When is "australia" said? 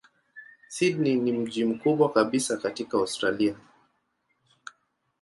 2.97-3.55